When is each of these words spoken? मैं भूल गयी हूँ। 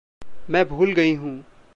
मैं 0.49 0.69
भूल 0.69 0.93
गयी 0.93 1.13
हूँ। 1.13 1.45